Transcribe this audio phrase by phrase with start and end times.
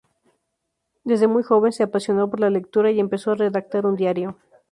[1.03, 4.35] Desde muy joven se apasionó por la lectura y empezó a redactar un diario.